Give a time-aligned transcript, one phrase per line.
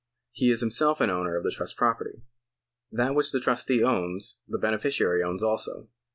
[0.31, 2.23] He is himself an owner of the trust property.
[2.91, 5.89] That which the trustee owns, the bene ficiary owns also.